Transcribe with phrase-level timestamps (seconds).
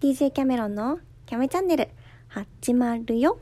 [0.00, 1.88] DJ キャメロンのキャメチャンネル
[2.28, 3.36] 始まるよ。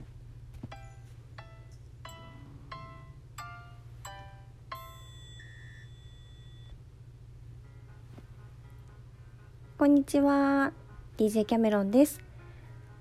[9.76, 10.72] こんにちは。
[11.18, 12.22] DJ キャメロンです。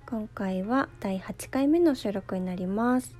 [0.04, 3.14] 今回は第8回目の収録になります。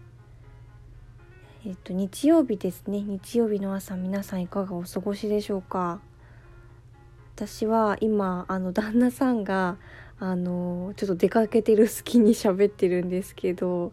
[1.65, 3.01] えっと日曜日ですね。
[3.01, 5.99] 日曜日の朝皆さんいかがお過ごしでしょうか？
[7.37, 9.79] 私は今あの旦那さんが
[10.19, 13.93] あのちょっと出かけてる隙に喋ってるんですけど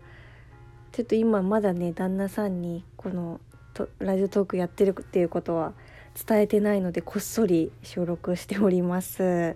[0.91, 3.41] ちょっと今まだね旦那さんにこの
[4.00, 5.73] ラジオトークやってるっていうことは
[6.28, 9.55] 伝えてないのでこっそり収録しております。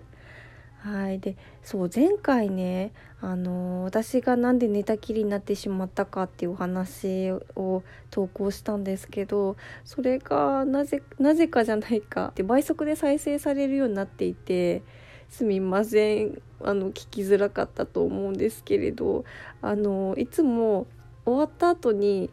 [0.78, 14.82] はいでそう前回ねあの私が何で寝たきりになってしまったかっていうお話を投稿したんですけどそれがなぜなぜかじゃないかで倍速で再生されるようになっていて
[15.28, 16.40] すみません。
[16.60, 19.24] あの聞きづらかったと思うんですけれど
[19.62, 20.88] あのいつも
[21.24, 22.30] 終わった後に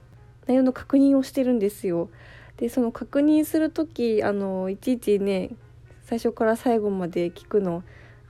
[0.47, 2.09] 内容の確認をしてるんですよ。
[2.57, 5.51] でその確認する時あのいちいちね
[6.03, 7.83] 最初から最後まで聞くの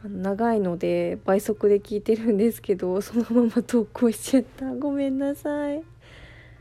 [0.04, 4.74] 長いので倍速で聞いてるんですけどそのまま投稿しちゃった。
[4.76, 5.80] ごめんなさい。
[5.80, 5.84] 聞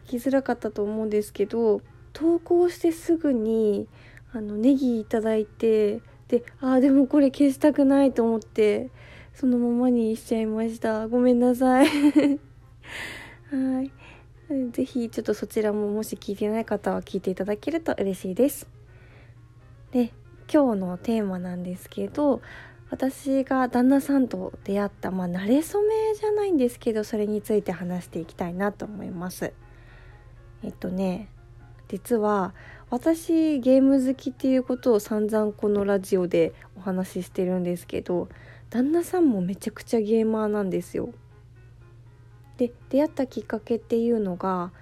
[0.06, 1.80] きづらかったと思うんですけど
[2.12, 3.88] 投稿してすぐに
[4.32, 6.00] あのネギいただいて
[6.34, 8.90] でああでもこれ消したくないと思って
[9.34, 11.06] そのままにしちゃいました。
[11.08, 11.86] ごめんなさい。
[13.50, 13.92] はい。
[14.72, 18.68] 是非ちょっとそちらももし聞いてない方は聞いていただけると嬉しいです。
[19.92, 20.12] で
[20.52, 22.42] 今日のテーマなんですけど
[22.91, 29.52] 私が旦那さんと出会ったまあ慣れ初めじゃないんですけどそれについて話していきたいなと思います。
[30.62, 31.28] えっとね
[31.95, 32.55] 実は
[32.91, 38.28] 私ゲーム好きっていうことを散々このラジオでお話ししてるんですけど
[38.69, 41.11] 旦那さんもめちゃくちゃゲーマーなんですよ。
[42.56, 44.72] で出会ったきっかけっていうのが、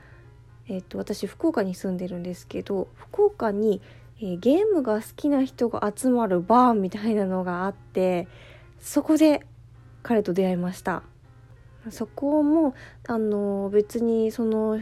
[0.69, 3.83] えっと、私福岡に住んでるんですけど福岡に、
[4.19, 8.27] えー、ゲームが好きな人が集まるバーみたいなのがあって
[8.81, 9.45] そこで
[10.03, 11.03] 彼と出会いました。
[11.91, 12.75] そこも
[13.07, 14.79] あの別にその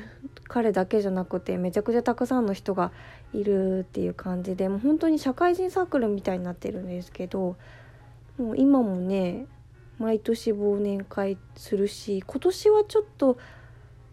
[0.50, 2.90] 彼だけじゃなくてめちゃくちゃたくさんの人が
[3.32, 7.56] いるっていう感じでもう本当に社会人サークルみたいになってるんですけど
[8.36, 9.46] もう今もね
[9.98, 13.38] 毎年忘年会するし今年はちょっと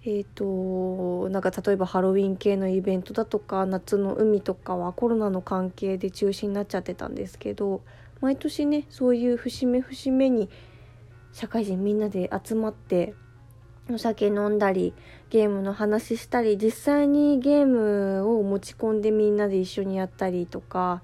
[0.03, 7.81] えーと、なんか例えばハロウィン系のイベントだとか夏の海とかはコロナの関係で中止になっちゃってたんですけど
[8.21, 10.49] 毎年ねそういう節目節目に
[11.33, 13.15] 社会人みんなで集まって
[13.89, 14.93] お酒飲んだり
[15.29, 21.01] ゲームの話したり実際にゲームを持ち込んでみんなで一緒にやったりとか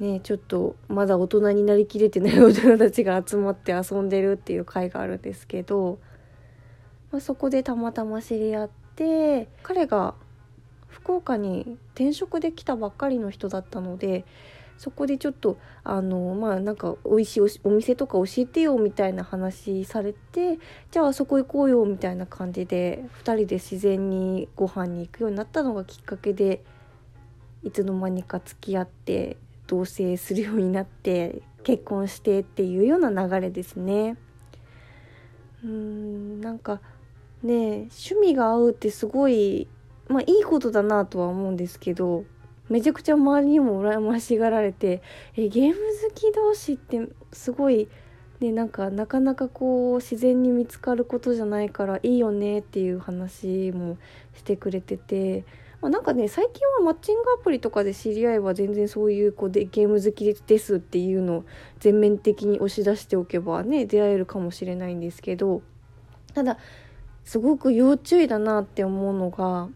[0.00, 5.98] ねちょっとまだ大人になりきれてない大人たちが集まって遊んでるっていう会があるんですけど、
[7.12, 10.14] まあ、そこでたまたま知り合って彼が
[10.88, 14.24] 福岡に転職できたばっかりの人だったので
[14.78, 20.58] そこでちょっとあのまあなんか美味しいお店とか教えてよみたいな話されて
[20.90, 26.62] じゃああそこ行こうよみたいな感じで2人で自然にご飯に行くようになったのがきっかけで
[27.62, 34.16] いつの間にか付き合って同棲するようになって結婚してっていうような流れですね。
[35.64, 36.80] うんなんか
[37.42, 39.66] ね趣味が合うってすごい
[40.08, 42.24] まあいいことだなとは思うんですけど
[42.68, 45.02] めちゃくちゃ周りにも羨ましがられて
[45.36, 47.88] えゲーム好き同士ってすごい
[48.40, 53.98] ねなんかなかなかこう自然に見つかることじゃないからいいよねっていう話も
[54.34, 55.44] してくれてて。
[55.82, 61.44] まあ、なんかね最近はマッチングアプリとかで知り合えば全然そういう子でゲーム好きですっていうのを
[61.80, 65.60] 全面的に押し出しておけばね出会えるかもしれないんですけど
[66.34, 66.56] ただ
[67.24, 69.68] すごく要注意だなって思うのが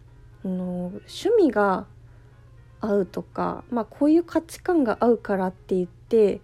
[0.43, 1.85] あの趣味が
[2.81, 6.41] 合うとか、まあ、こういう価値観が合うからって言って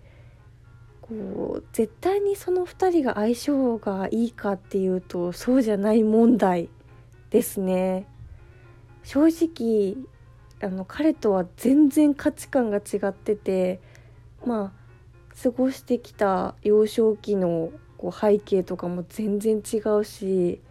[1.02, 6.70] こう絶対にその2人が相性がいいかっていうとそうじゃない問題
[7.30, 8.08] ですね。
[9.04, 9.96] 正直
[10.62, 13.80] あの彼とは全然価値観が違ってて
[14.46, 14.88] まあ
[15.42, 20.62] 過ごしてきた幼少期のこう背景とかも全然違うし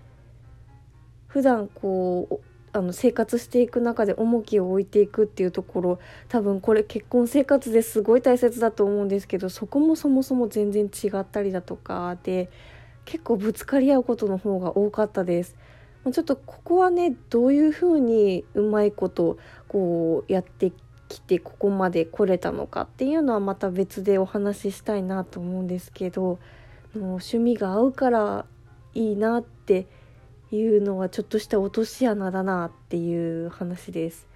[1.28, 12.50] 普段こうあの生活していく中で重きを置いていくっていうところ多分これ結婚生活ですごい大切だと思うんですけどそこもそもそも全然違ったりだとかで
[13.04, 15.54] 結構ぶつかり合うことの方が多かったです。
[16.12, 20.72] ちょっとここはねどういうふうにうまいことこうやって
[21.08, 26.38] きてここまで来れたのかっていうのはまた別でお話ししたいなと思うんですけど
[26.94, 28.46] 趣味が合うから
[28.94, 29.86] いいなって
[30.52, 34.26] いうのはちょっとした落とし穴だなっていう話です。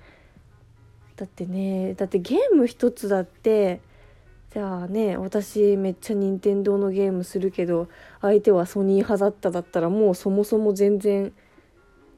[1.16, 3.80] だってねだってゲーム一つだって
[4.52, 7.88] じゃあね私めっちゃ任天堂のゲームするけど
[8.20, 11.32] 相手はソニー派だっただったらもうそもそも全然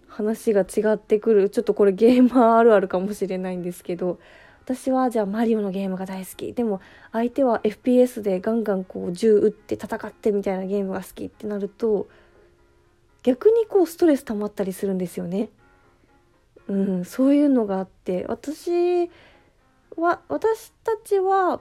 [0.06, 1.50] 話が違ってくる。
[1.50, 4.18] ちょっとこれゲーマーあるあるかもしれないんですけど
[4.64, 6.52] 私はじゃあマリオのゲームが大好き。
[6.52, 6.80] でも
[7.10, 12.08] 相手は FPS でガンガンこう銃撃って戦ってみたいなゲームが好きってなると
[13.22, 15.48] 逆にこうストレス溜まったりするんですよね。
[16.68, 18.24] うん、そういうのがあって。
[18.28, 19.10] 私
[19.96, 21.60] は私たちは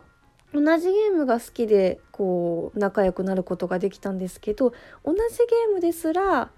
[0.54, 4.74] 同じゲームが好きでこう仲良くなることができたんですけど
[5.06, 6.50] 同じゲームですら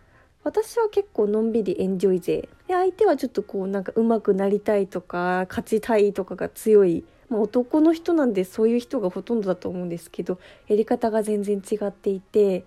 [0.44, 2.50] 私は結構のんびりエンジョイ勢。
[2.68, 12.66] で相手はちょっとこうなんか上手くなりたいとか勝ちたいとかが強い、まあ、男の人なんでそういう人がほとんどだと思うんですけどやり方が全然違っていて。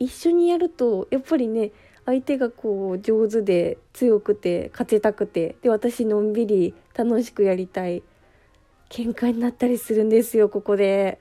[0.00, 1.70] 一緒にやるとやっぱりね
[2.06, 8.02] 相手がこう上手で強くて勝ちたくてで私のんびり楽しくやりたい
[8.88, 11.20] 喧嘩になったりするんですよここで。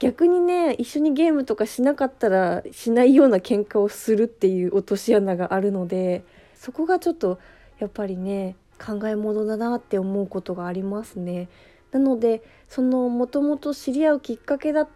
[0.00, 6.24] 逆にね一緒にゲームとかしなかったらしないような喧嘩をするっていう落とし穴があるので
[6.54, 7.38] そこがちょっと
[7.78, 11.48] やっぱりね考え物だなって思うことがありますね。
[11.92, 14.88] なのでそのもともと知り合うきっかけだっ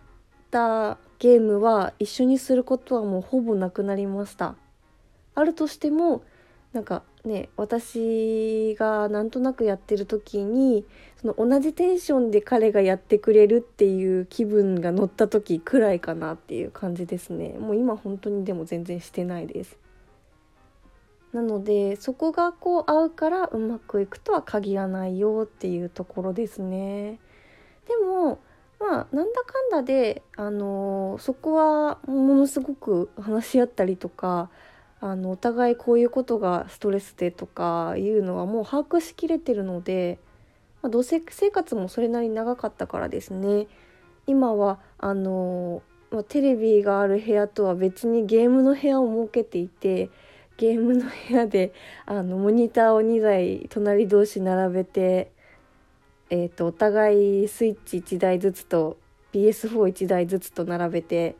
[0.51, 4.55] たゲームは一緒にすることはもうほぼなくなりました。
[5.35, 6.23] あるとしても
[6.73, 10.85] なんかね私がなんとなくやってる時に
[11.21, 17.57] その同じテンションで彼がやってくれるっていう気分が乗った時くらいかなっていう感じですね。
[17.59, 19.79] もう今本当にでも全然してないです。
[21.33, 27.19] なのでそこがこう合うからうまくいくとは限らないよっていうところですね。
[27.87, 28.39] でも
[28.81, 34.51] まあなんだかんだであのそこはものすごく話し合ったりとか
[35.01, 40.19] あのお互いこういうことがストレスでとかいうのはもう把握しきれてるので、
[40.83, 43.67] まあ、同棲生活もそれなり長かったからですね。
[44.27, 50.11] 今はあの、まあ、テレビがある部屋とは別にゲームの部屋を設けていて
[50.59, 51.73] ゲームの部屋で
[52.05, 55.31] あのモニターを2台隣同士並べて、
[56.31, 58.99] えーと、お互いスイッチ1台ずつと
[59.33, 61.37] PS41 台ずつと並べて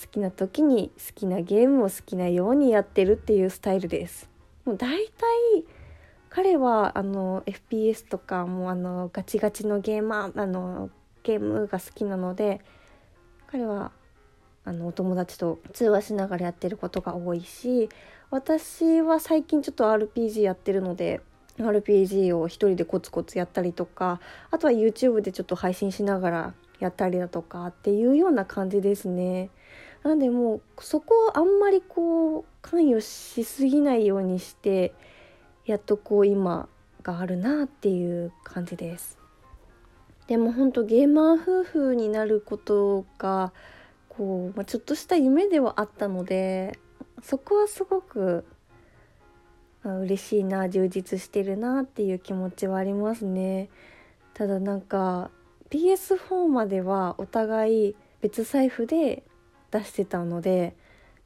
[0.00, 4.30] 好きな時に好きなゲームを好きなようにやってるっていうスタイルです。
[4.64, 5.64] もう大体
[6.30, 10.88] 彼はあの FPS とかもあのガチガチのゲーマーあの
[11.22, 12.62] ゲームが好きなので
[13.48, 13.92] 彼は
[14.64, 17.90] あのお友達と通話しながらやってることが多いし
[18.30, 21.20] 私は最近ちょっと RPG やってるので
[21.58, 24.20] RPG を一人でコツコツやったりとか
[24.50, 29.50] あとは YouTube でちょっと配信しながらやったりだとかっていうような感じですね。
[30.02, 34.92] なんでもうそこをあんまりこう関与しすぎないようにして
[35.64, 36.68] やっとこう今
[37.04, 39.18] があるなっていう感じです。
[40.26, 43.52] でも本当ゲーマー夫婦になることが
[44.08, 46.78] こう、まあ、ちょっとした夢ではあったので
[47.22, 48.44] そこはすごく、
[49.84, 53.68] 嬉しいな充実してるなっていう気持ちはありますね。
[54.34, 55.30] ただなんか
[55.70, 59.22] PS4 まではお互い別財布で
[59.70, 60.74] 出してたので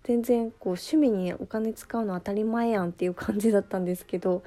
[0.04, 4.42] 全然こう趣味にお金使うの当たり前やんっていう感じだったんですけど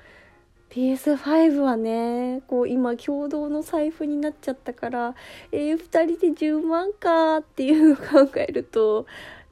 [0.70, 5.16] PS5 はねこう今共同の財布になっちゃったから
[5.52, 9.06] えー、2人で10万かっていうのを考えると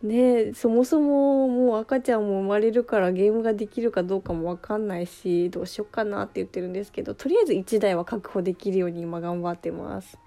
[0.04, 10.20] ねそもそももう赤ちゃんも生まれるからゲームができるかどうかも分かんないしどうしよっかなって言ってるんですけどとりあえず1台は確保できるように今頑張ってます。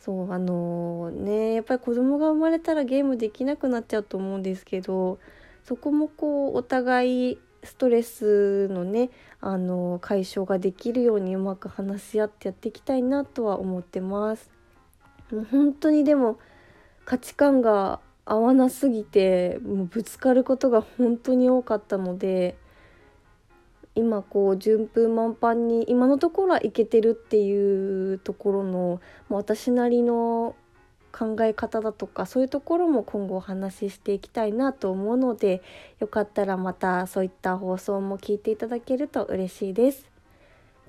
[0.00, 5.18] そうあのー、ねやっぱり子供が生まれたらゲームできなくなっちゃうと思うんですけど
[5.62, 9.08] そこもこうお互いストレスのね
[9.40, 14.50] あのー、解消ができるようにうまく話し合ってやっていきたいなとは思ってます。
[15.32, 16.38] もう本当にでも
[17.06, 22.56] 価値観が合わなすぎてもうぶつかることが本当に多かったので
[23.94, 30.56] 今こう順風満帆に今のところはいけてるっていうところの私なりの
[31.12, 35.62] 考え方だとかそういうところも今後お話ししていきたいなと思うので
[36.00, 40.08] よかったらまたそういった放送も聞いていただけると嬉しいです。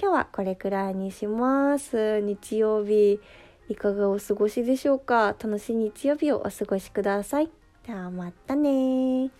[0.01, 2.19] 今日はこれくらいにします。
[2.21, 3.19] 日曜日
[3.67, 5.35] いかがお過ごしでしょうか？
[5.39, 7.49] 楽しい日曜日をお過ごしください。
[7.87, 9.31] ではまたね